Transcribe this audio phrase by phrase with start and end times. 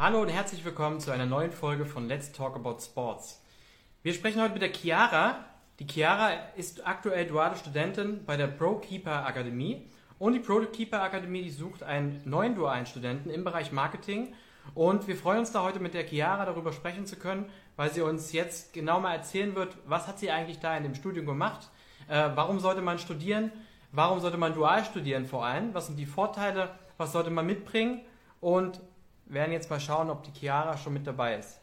[0.00, 3.42] Hallo und herzlich willkommen zu einer neuen Folge von Let's Talk About Sports.
[4.04, 5.44] Wir sprechen heute mit der Chiara.
[5.80, 9.90] Die Chiara ist aktuell duale Studentin bei der ProKeeper Akademie
[10.20, 14.34] und die ProKeeper Akademie die sucht einen neuen dualen Studenten im Bereich Marketing.
[14.76, 18.02] Und wir freuen uns da heute mit der Chiara darüber sprechen zu können, weil sie
[18.02, 21.70] uns jetzt genau mal erzählen wird, was hat sie eigentlich da in dem Studium gemacht,
[22.06, 23.50] äh, warum sollte man studieren,
[23.90, 28.02] warum sollte man dual studieren vor allem, was sind die Vorteile, was sollte man mitbringen?
[28.40, 28.80] Und
[29.28, 31.60] werden jetzt mal schauen, ob die Chiara schon mit dabei ist.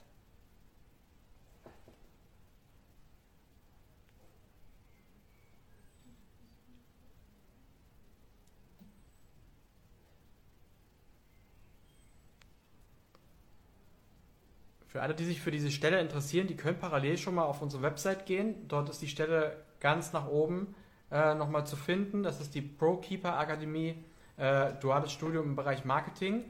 [14.88, 17.84] Für alle, die sich für diese Stelle interessieren, die können parallel schon mal auf unsere
[17.84, 18.66] Website gehen.
[18.70, 20.73] Dort ist die Stelle ganz nach oben
[21.12, 22.23] äh, nochmal zu finden.
[22.23, 24.02] Das ist die ProKeeper Akademie,
[24.38, 26.45] äh, duales Studium im Bereich Marketing.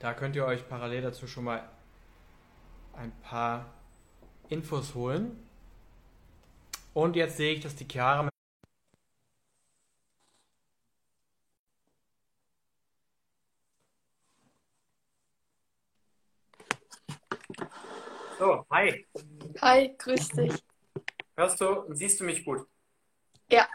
[0.00, 1.68] Da könnt ihr euch parallel dazu schon mal
[2.94, 3.70] ein paar
[4.48, 5.46] Infos holen.
[6.94, 8.30] Und jetzt sehe ich, dass die Chiara
[18.38, 19.06] So, hi.
[19.60, 20.64] Hi, grüß dich.
[21.36, 22.66] Hörst du und siehst du mich gut?
[23.50, 23.68] Ja.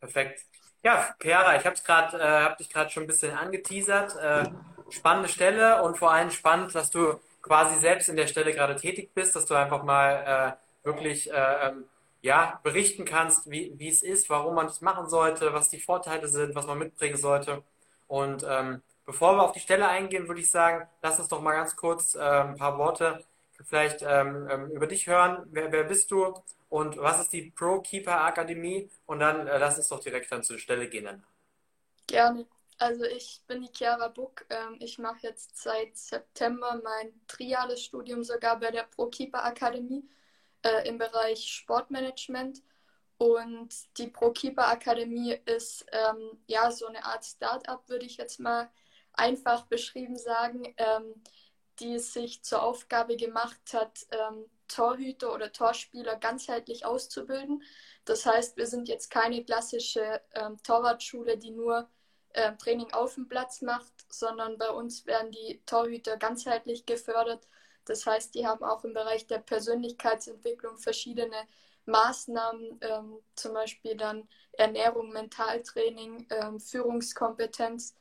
[0.00, 0.44] Perfekt.
[0.82, 1.76] Ja, Chiara, ich habe
[2.18, 4.16] äh, hab dich gerade schon ein bisschen angeteasert.
[4.16, 4.50] Äh,
[4.90, 9.10] spannende Stelle und vor allem spannend, dass du quasi selbst in der Stelle gerade tätig
[9.14, 11.84] bist, dass du einfach mal äh, wirklich äh, ähm,
[12.22, 16.54] ja, berichten kannst, wie, es ist, warum man das machen sollte, was die Vorteile sind,
[16.54, 17.62] was man mitbringen sollte.
[18.08, 21.52] Und ähm, bevor wir auf die Stelle eingehen, würde ich sagen, lass uns doch mal
[21.52, 23.24] ganz kurz äh, ein paar Worte
[23.64, 25.46] vielleicht ähm, ähm, über dich hören.
[25.50, 26.34] Wer, wer bist du
[26.68, 28.90] und was ist die Pro Keeper Akademie?
[29.06, 31.24] Und dann äh, lass uns doch direkt dann zur Stelle gehen.
[32.06, 32.46] Gerne.
[32.78, 34.44] Also ich bin die Chiara Buck.
[34.50, 40.08] Ähm, ich mache jetzt seit September mein triales Studium sogar bei der ProKeeper Akademie
[40.62, 42.62] äh, im Bereich Sportmanagement.
[43.18, 48.70] Und die ProKeeper Akademie ist ähm, ja so eine Art Start-up, würde ich jetzt mal
[49.14, 51.22] einfach beschrieben sagen, ähm,
[51.80, 57.62] die es sich zur Aufgabe gemacht hat, ähm, Torhüter oder Torspieler ganzheitlich auszubilden.
[58.04, 61.88] Das heißt, wir sind jetzt keine klassische ähm, Torwartschule, die nur
[62.36, 67.48] äh, Training auf dem Platz macht, sondern bei uns werden die Torhüter ganzheitlich gefördert.
[67.86, 71.36] Das heißt, die haben auch im Bereich der Persönlichkeitsentwicklung verschiedene
[71.86, 77.94] Maßnahmen, ähm, zum Beispiel dann Ernährung, Mentaltraining, ähm, Führungskompetenz.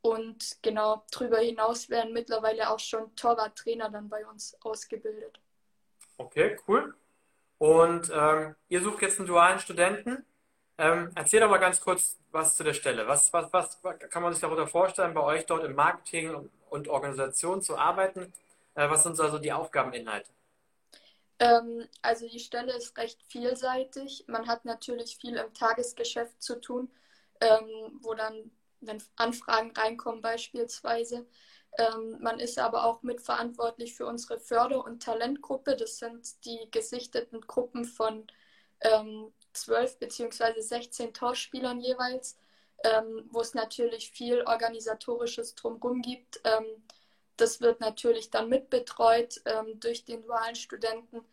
[0.00, 5.40] Und genau darüber hinaus werden mittlerweile auch schon Torwarttrainer dann bei uns ausgebildet.
[6.16, 6.94] Okay, cool.
[7.58, 10.24] Und ähm, ihr sucht jetzt einen dualen Studenten.
[10.78, 13.06] Ähm, erzähl doch mal ganz kurz was zu der Stelle.
[13.06, 13.78] Was, was, was
[14.10, 18.32] kann man sich darunter vorstellen, bei euch dort im Marketing und Organisation zu arbeiten?
[18.74, 20.30] Äh, was sind also die Aufgabeninhalte?
[21.38, 24.24] Ähm, also die Stelle ist recht vielseitig.
[24.26, 26.90] Man hat natürlich viel im Tagesgeschäft zu tun,
[27.40, 28.50] ähm, wo dann,
[28.80, 31.26] wenn Anfragen reinkommen beispielsweise.
[31.78, 35.76] Ähm, man ist aber auch mitverantwortlich für unsere Förder- und Talentgruppe.
[35.76, 38.26] Das sind die gesichteten Gruppen von
[39.56, 40.60] 12 bzw.
[40.60, 42.36] 16 Torspielern jeweils,
[42.84, 46.40] ähm, wo es natürlich viel organisatorisches drumherum gibt.
[46.44, 46.64] Ähm,
[47.36, 51.24] das wird natürlich dann mitbetreut ähm, durch den dualen Studenten.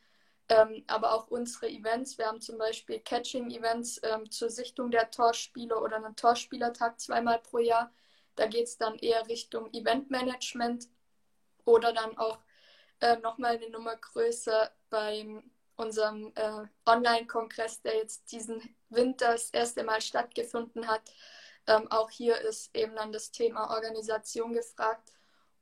[0.49, 2.17] Ähm, aber auch unsere Events.
[2.17, 7.59] Wir haben zum Beispiel Catching-Events ähm, zur Sichtung der Torspieler oder einen Torspielertag zweimal pro
[7.59, 7.93] Jahr.
[8.35, 10.89] Da geht es dann eher Richtung Eventmanagement
[11.65, 12.39] oder dann auch
[12.99, 19.83] äh, nochmal eine Nummer größer beim unserem äh, Online-Kongress, der jetzt diesen Winter das erste
[19.83, 21.01] Mal stattgefunden hat.
[21.67, 25.11] Ähm, auch hier ist eben dann das Thema Organisation gefragt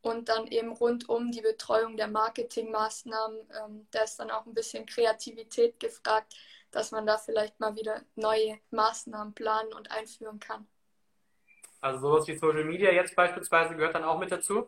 [0.02, 3.40] und dann eben rund um die Betreuung der Marketingmaßnahmen.
[3.64, 6.36] Ähm, da ist dann auch ein bisschen Kreativität gefragt,
[6.72, 10.68] dass man da vielleicht mal wieder neue Maßnahmen planen und einführen kann.
[11.82, 14.68] Also sowas wie Social Media jetzt beispielsweise gehört dann auch mit dazu?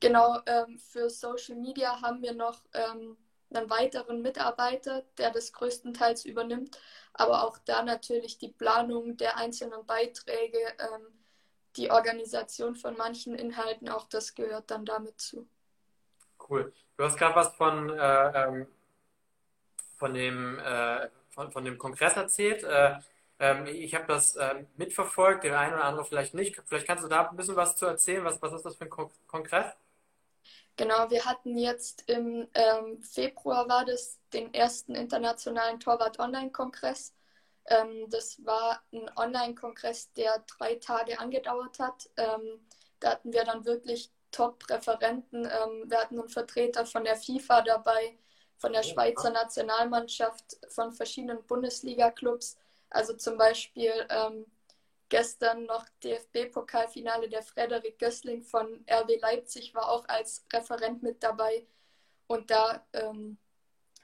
[0.00, 3.16] Genau, ähm, für Social Media haben wir noch ähm,
[3.52, 6.78] einen weiteren Mitarbeiter, der das größtenteils übernimmt,
[7.12, 11.06] aber auch da natürlich die Planung der einzelnen Beiträge, ähm,
[11.76, 15.48] die Organisation von manchen Inhalten, auch das gehört dann damit zu.
[16.48, 16.72] Cool.
[16.96, 18.66] Du hast gerade was von, äh, ähm,
[19.96, 22.64] von, dem, äh, von, von dem Kongress erzählt.
[22.64, 22.96] Äh,
[23.38, 26.60] ähm, ich habe das äh, mitverfolgt, der eine oder andere vielleicht nicht.
[26.66, 28.24] Vielleicht kannst du da ein bisschen was zu erzählen.
[28.24, 29.74] Was, was ist das für ein Kon Kongress?
[30.80, 37.12] Genau, wir hatten jetzt im ähm, Februar war das den ersten internationalen Torwart Online-Kongress.
[37.66, 42.08] Ähm, das war ein Online-Kongress, der drei Tage angedauert hat.
[42.16, 42.66] Ähm,
[43.00, 45.44] Da hatten wir dann wirklich Top-Referenten.
[45.46, 48.18] Ähm, wir hatten einen Vertreter von der FIFA dabei,
[48.58, 52.58] von der Schweizer Nationalmannschaft, von verschiedenen Bundesliga-Clubs.
[52.90, 54.46] Also zum Beispiel ähm,
[55.10, 61.66] gestern noch DFB-Pokalfinale der Frederik Gößling von RW Leipzig war auch als Referent mit dabei.
[62.26, 63.36] Und da, ähm,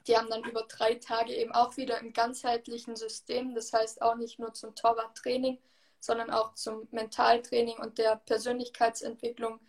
[0.06, 4.16] die haben dann über drei Tage eben auch wieder im ganzheitlichen System, das heißt auch
[4.16, 5.58] nicht nur zum Torwarttraining,
[6.00, 9.60] sondern auch zum Mentaltraining und der Persönlichkeitsentwicklung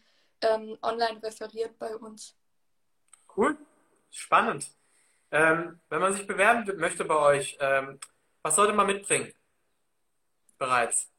[0.41, 2.35] ähm, online referiert bei uns.
[3.35, 3.57] Cool,
[4.11, 4.71] spannend.
[5.31, 7.99] Ähm, wenn man sich bewerben möchte bei euch, ähm,
[8.41, 9.33] was sollte man mitbringen?
[10.57, 11.11] Bereits.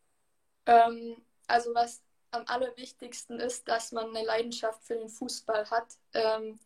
[0.69, 1.17] Ähm,
[1.49, 6.61] also was am allerwichtigsten ist, dass man eine Leidenschaft für den Fußball hat, ähm,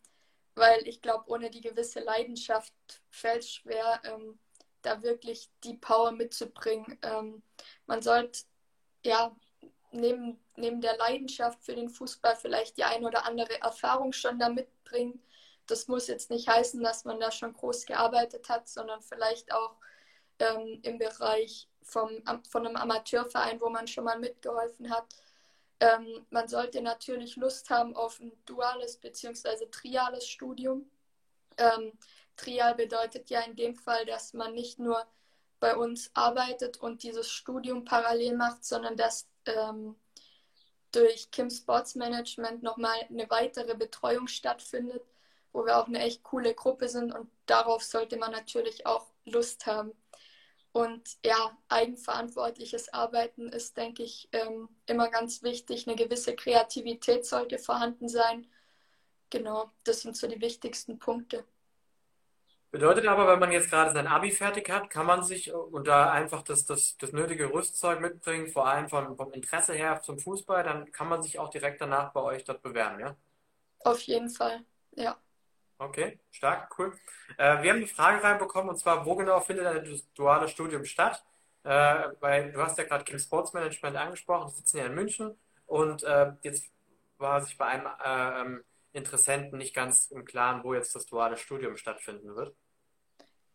[0.55, 2.73] weil ich glaube, ohne die gewisse Leidenschaft
[3.09, 4.37] fällt es schwer, ähm,
[4.81, 6.99] da wirklich die Power mitzubringen.
[7.01, 7.41] Ähm,
[7.85, 8.41] man sollte
[9.05, 9.33] ja
[9.91, 14.49] neben, neben der Leidenschaft für den Fußball vielleicht die ein oder andere Erfahrung schon da
[14.49, 15.23] mitbringen.
[15.65, 19.77] Das muss jetzt nicht heißen, dass man da schon groß gearbeitet hat, sondern vielleicht auch
[20.39, 22.09] ähm, im Bereich vom,
[22.49, 25.05] von einem Amateurverein, wo man schon mal mitgeholfen hat.
[25.79, 29.67] Ähm, man sollte natürlich Lust haben auf ein duales bzw.
[29.71, 30.89] triales Studium.
[31.57, 31.93] Ähm,
[32.35, 35.05] Trial bedeutet ja in dem Fall, dass man nicht nur
[35.59, 39.95] bei uns arbeitet und dieses Studium parallel macht, sondern dass ähm,
[40.91, 45.03] durch Kim Sports Management nochmal eine weitere Betreuung stattfindet,
[45.51, 49.65] wo wir auch eine echt coole Gruppe sind und darauf sollte man natürlich auch Lust
[49.65, 49.91] haben.
[50.73, 55.87] Und ja, eigenverantwortliches Arbeiten ist, denke ich, ähm, immer ganz wichtig.
[55.87, 58.47] Eine gewisse Kreativität sollte vorhanden sein.
[59.31, 61.45] Genau, das sind so die wichtigsten Punkte.
[62.71, 65.87] Bedeutet aber, wenn man jetzt gerade sein Abi fertig hat, kann man sich äh, und
[65.87, 70.19] da einfach das, das, das nötige Rüstzeug mitbringen, vor allem vom, vom Interesse her zum
[70.19, 73.15] Fußball, dann kann man sich auch direkt danach bei euch dort bewerben, ja?
[73.79, 74.65] Auf jeden Fall,
[74.95, 75.17] ja.
[75.77, 76.97] Okay, stark, cool.
[77.37, 81.23] Äh, wir haben eine Frage reinbekommen und zwar, wo genau findet ein duales Studium statt?
[81.63, 85.37] Äh, weil du hast ja gerade King Sports Management angesprochen, die sitzen ja in München
[85.65, 86.65] und äh, jetzt
[87.17, 91.37] war sich bei einem äh, ähm, Interessenten nicht ganz im Klaren, wo jetzt das duale
[91.37, 92.55] Studium stattfinden wird.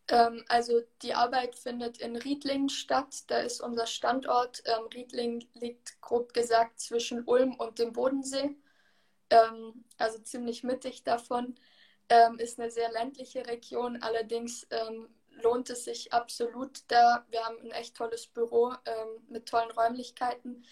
[0.09, 3.23] Ähm, also die Arbeit findet in Riedlingen statt.
[3.27, 4.61] Da ist unser Standort.
[4.65, 8.55] Ähm, Riedlingen liegt grob gesagt zwischen Ulm und dem Bodensee.
[9.29, 11.55] Ähm, also ziemlich mittig davon.
[12.09, 14.01] Ähm, ist eine sehr ländliche Region.
[14.01, 15.09] Allerdings ähm,
[15.41, 17.25] lohnt es sich absolut da.
[17.29, 20.65] Wir haben ein echt tolles Büro ähm, mit tollen Räumlichkeiten.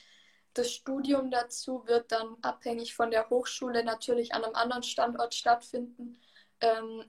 [0.53, 6.19] Das Studium dazu wird dann abhängig von der Hochschule natürlich an einem anderen Standort stattfinden.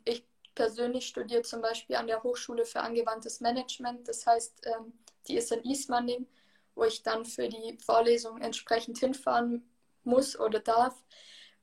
[0.05, 0.27] ich
[0.59, 4.09] persönlich studiere zum Beispiel an der Hochschule für angewandtes Management.
[4.09, 4.93] Das heißt, ähm,
[5.29, 6.27] die ist in Ismaning,
[6.75, 9.71] wo ich dann für die Vorlesung entsprechend hinfahren
[10.03, 11.01] muss oder darf.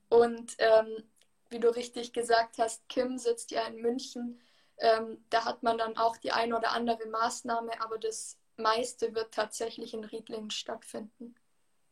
[0.08, 1.04] Und ähm,
[1.50, 4.42] wie du richtig gesagt hast, Kim sitzt ja in München.
[4.78, 9.34] Ähm, da hat man dann auch die ein oder andere Maßnahme, aber das meiste wird
[9.34, 11.36] tatsächlich in Riedlingen stattfinden.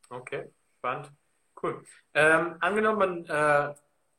[0.10, 1.12] Okay, spannend.
[1.62, 1.86] Cool.
[2.14, 3.76] Ähm, angenommen, man äh,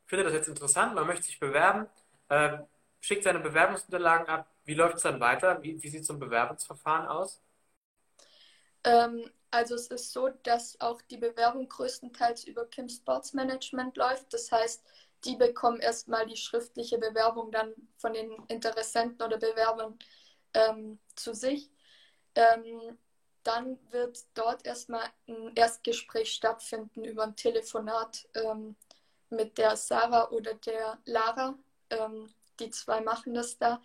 [0.06, 1.86] findet das jetzt interessant, man möchte sich bewerben.
[2.28, 2.58] Äh,
[3.00, 4.48] schickt seine Bewerbungsunterlagen ab.
[4.64, 5.62] Wie läuft es dann weiter?
[5.62, 7.42] Wie, wie sieht so ein Bewerbungsverfahren aus?
[8.82, 14.32] Ähm, also es ist so, dass auch die Bewerbung größtenteils über Kim Sports Management läuft.
[14.32, 14.84] Das heißt,
[15.24, 19.98] die bekommen erstmal die schriftliche Bewerbung dann von den Interessenten oder Bewerbern
[20.54, 21.70] ähm, zu sich.
[22.34, 22.98] Ähm,
[23.42, 28.76] dann wird dort erstmal ein Erstgespräch stattfinden über ein Telefonat ähm,
[29.30, 31.58] mit der Sarah oder der Lara.
[31.90, 33.82] Ähm, die zwei machen das da.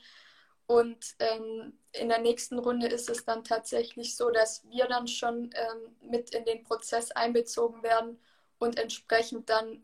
[0.65, 5.49] Und ähm, in der nächsten Runde ist es dann tatsächlich so, dass wir dann schon
[5.55, 8.19] ähm, mit in den Prozess einbezogen werden
[8.59, 9.81] und entsprechend dann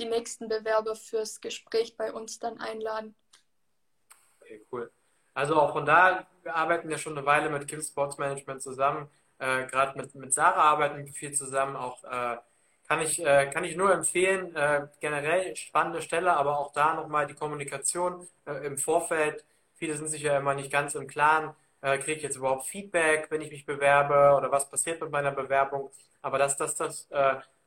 [0.00, 3.14] die nächsten Bewerber fürs Gespräch bei uns dann einladen.
[4.40, 4.90] Okay, cool.
[5.34, 9.08] Also auch von da, wir arbeiten ja schon eine Weile mit Kim Sports Management zusammen.
[9.38, 12.36] Äh, Gerade mit, mit Sarah arbeiten wir viel zusammen, auch äh,
[12.88, 14.54] kann ich, äh, kann ich nur empfehlen.
[14.56, 19.44] Äh, generell spannende Stelle, aber auch da nochmal die Kommunikation äh, im Vorfeld.
[19.74, 21.54] Viele sind sich ja immer nicht ganz im Klaren.
[21.82, 25.30] Äh, kriege ich jetzt überhaupt Feedback, wenn ich mich bewerbe oder was passiert mit meiner
[25.30, 25.90] Bewerbung?
[26.20, 27.08] Aber das, das, das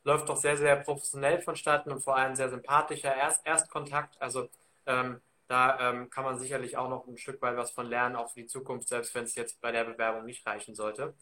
[0.04, 4.22] läuft doch sehr, sehr professionell vonstatten und vor allem sehr sympathischer Erst Erstkontakt.
[4.22, 4.50] Also
[4.86, 8.32] ähm, da ähm, kann man sicherlich auch noch ein Stück weit was von lernen, auch
[8.32, 11.14] für die Zukunft, selbst wenn es jetzt bei der Bewerbung nicht reichen sollte.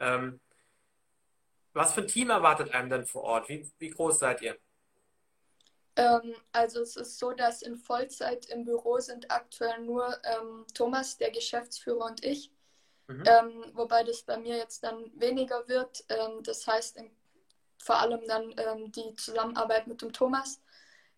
[0.00, 0.40] Ähm,
[1.72, 3.48] was für ein Team erwartet einem denn vor Ort?
[3.48, 4.56] Wie, wie groß seid ihr?
[5.96, 11.18] Ähm, also es ist so, dass in Vollzeit im Büro sind aktuell nur ähm, Thomas,
[11.18, 12.50] der Geschäftsführer und ich.
[13.06, 13.24] Mhm.
[13.26, 16.04] Ähm, wobei das bei mir jetzt dann weniger wird.
[16.42, 17.10] Das heißt, in
[17.84, 20.60] vor allem dann ähm, die Zusammenarbeit mit dem Thomas.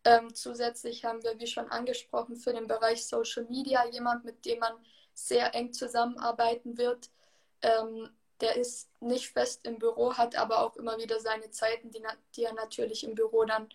[0.04, 4.58] Ähm, zusätzlich haben wir, wie schon angesprochen, für den Bereich Social Media jemand, mit dem
[4.58, 4.72] man
[5.14, 7.10] sehr eng zusammenarbeiten wird.
[7.62, 12.02] Ähm, der ist nicht fest im Büro, hat aber auch immer wieder seine Zeiten, die,
[12.34, 13.68] die er natürlich im Büro dann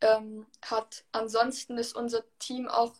[0.00, 1.04] ähm, hat.
[1.12, 2.94] Ansonsten ist unser Team auch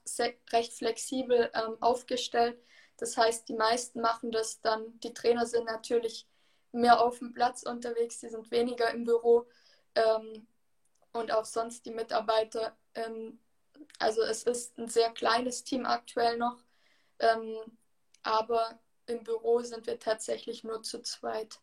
[0.52, 2.56] recht flexibel ähm, aufgestellt.
[2.98, 6.28] Das heißt, die meisten machen das dann, die Trainer sind natürlich
[6.74, 9.46] mehr auf dem Platz unterwegs, die sind weniger im Büro
[9.94, 10.46] ähm,
[11.12, 12.76] und auch sonst die Mitarbeiter.
[12.94, 13.38] Ähm,
[13.98, 16.62] also es ist ein sehr kleines Team aktuell noch,
[17.18, 17.56] ähm,
[18.22, 21.60] aber im Büro sind wir tatsächlich nur zu zweit.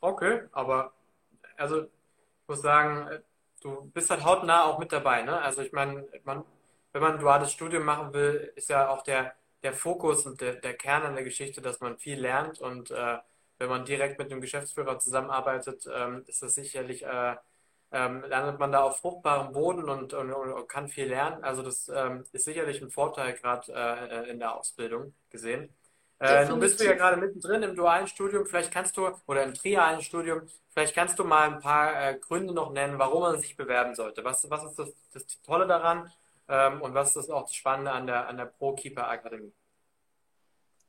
[0.00, 0.92] Okay, aber
[1.56, 3.22] also ich muss sagen,
[3.60, 5.40] du bist halt hautnah auch mit dabei, ne?
[5.40, 6.44] Also ich meine, man,
[6.92, 10.54] wenn man ein duales Studium machen will, ist ja auch der, der Fokus und der,
[10.56, 13.18] der Kern an der Geschichte, dass man viel lernt und äh,
[13.60, 17.36] wenn man direkt mit dem Geschäftsführer zusammenarbeitet, ähm, ist das sicherlich, äh,
[17.92, 21.44] ähm, landet man da auf fruchtbarem Boden und, und, und kann viel lernen.
[21.44, 25.74] Also das ähm, ist sicherlich ein Vorteil gerade äh, in der Ausbildung gesehen.
[26.20, 28.46] Äh, nun bist du ja gerade mittendrin im dualen Studium.
[28.46, 32.54] Vielleicht kannst du, oder im trialen Studium, vielleicht kannst du mal ein paar äh, Gründe
[32.54, 34.24] noch nennen, warum man sich bewerben sollte.
[34.24, 36.10] Was, was ist das, das Tolle daran
[36.48, 39.52] ähm, und was ist auch das Spannende an der, an der Pro-Keeper Akademie?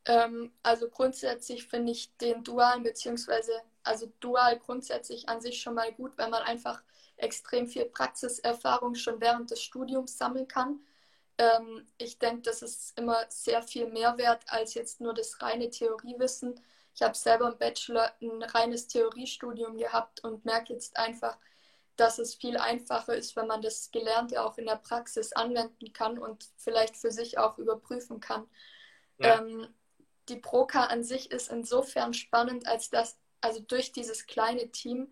[0.06, 3.52] Ähm, also grundsätzlich finde ich den dualen, beziehungsweise
[3.84, 6.82] also dual grundsätzlich an sich schon mal gut, weil man einfach
[7.18, 10.80] extrem viel Praxiserfahrung schon während des Studiums sammeln kann.
[11.38, 15.70] Ähm, ich denke, das ist immer sehr viel mehr wert als jetzt nur das reine
[15.70, 16.60] Theoriewissen.
[16.94, 21.38] Ich habe selber im Bachelor ein reines Theoriestudium gehabt und merke jetzt einfach,
[21.96, 26.18] dass es viel einfacher ist, wenn man das Gelernte auch in der Praxis anwenden kann
[26.18, 28.48] und vielleicht für sich auch überprüfen kann.
[29.20, 29.40] Ja.
[29.40, 29.68] Ähm,
[30.32, 35.12] die Proka an sich ist insofern spannend, als dass, also durch dieses kleine Team,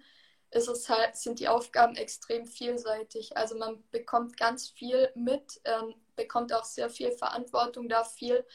[0.52, 3.38] ist es halt, sind die Aufgaben extrem vielseitig.
[3.38, 8.46] Also man bekommt ganz viel mit, ähm, bekommt auch sehr viel Verantwortung, darf viel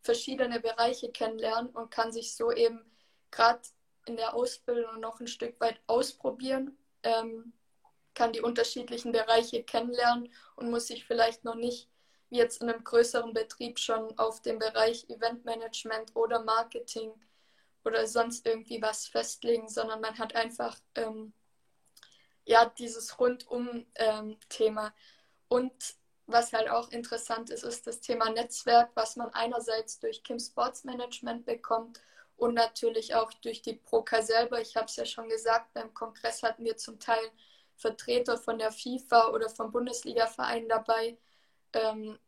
[0.00, 2.80] verschiedene Bereiche kennenlernen und kann sich so eben
[3.30, 3.62] gerade
[4.06, 7.52] in der Ausbildung noch ein Stück weit ausprobieren, ähm,
[8.14, 11.88] kann die unterschiedlichen Bereiche kennenlernen und muss sich vielleicht noch nicht
[12.30, 17.12] jetzt in einem größeren Betrieb schon auf den Bereich Eventmanagement oder Marketing
[17.84, 21.32] oder sonst irgendwie was festlegen, sondern man hat einfach ähm,
[22.44, 24.86] ja, dieses Rundum-Thema.
[24.86, 24.92] Ähm,
[25.48, 25.72] und
[26.26, 30.84] was halt auch interessant ist, ist das Thema Netzwerk, was man einerseits durch Kim Sports
[30.84, 32.00] Management bekommt
[32.36, 34.60] und natürlich auch durch die Proka selber.
[34.60, 37.30] Ich habe es ja schon gesagt, beim Kongress hatten wir zum Teil
[37.76, 41.16] Vertreter von der FIFA oder vom Bundesliga-Verein dabei.
[41.72, 42.18] Ähm,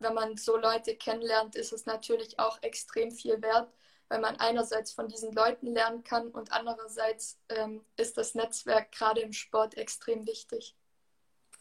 [0.00, 3.68] wenn man so Leute kennenlernt, ist es natürlich auch extrem viel wert
[4.08, 9.20] weil man einerseits von diesen Leuten lernen kann und andererseits ähm, ist das Netzwerk gerade
[9.20, 10.74] im Sport extrem wichtig.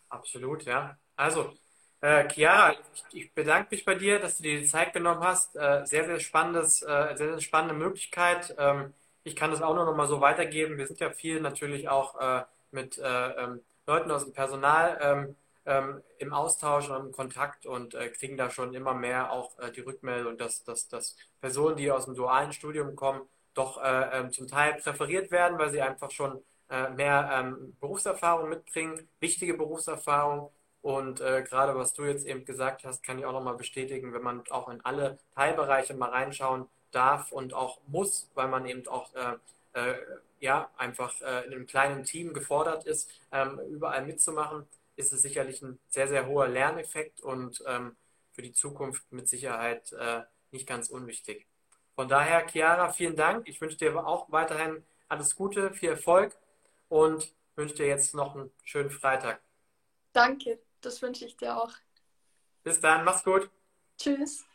[0.09, 0.97] Absolut, ja.
[1.17, 1.53] Also,
[1.99, 5.55] äh, Chiara, ich, ich, bedanke mich bei dir, dass du dir die Zeit genommen hast.
[5.55, 8.55] Äh, sehr, sehr spannendes, äh, sehr, sehr spannende Möglichkeit.
[8.57, 10.77] Ähm, ich kann das auch nur noch mal so weitergeben.
[10.77, 15.35] Wir sind ja viel natürlich auch äh, mit äh, ähm, Leuten aus dem Personal
[15.67, 19.69] ähm, im Austausch und im Kontakt und äh, kriegen da schon immer mehr auch äh,
[19.71, 23.21] die Rückmeldung, dass, dass, dass Personen, die aus dem dualen Studium kommen,
[23.53, 28.49] doch äh, ähm, zum Teil präferiert werden, weil sie einfach schon äh, mehr ähm, Berufserfahrung
[28.49, 30.51] mitbringen, wichtige Berufserfahrung.
[30.81, 34.23] Und äh, gerade was du jetzt eben gesagt hast, kann ich auch nochmal bestätigen, wenn
[34.23, 39.09] man auch in alle Teilbereiche mal reinschauen darf und auch muss, weil man eben auch
[39.15, 39.93] äh,
[40.39, 44.65] ja, einfach in einem kleinen Team gefordert ist, ähm, überall mitzumachen,
[44.97, 47.95] ist es sicherlich ein sehr, sehr hoher Lerneffekt und ähm,
[48.33, 51.47] für die Zukunft mit Sicherheit äh, nicht ganz unwichtig.
[51.95, 53.47] Von daher, Chiara, vielen Dank.
[53.47, 56.37] Ich wünsche dir auch weiterhin alles Gute, viel Erfolg
[56.89, 59.41] und wünsche dir jetzt noch einen schönen Freitag.
[60.13, 61.73] Danke, das wünsche ich dir auch.
[62.63, 63.49] Bis dann, mach's gut.
[63.97, 64.45] Tschüss.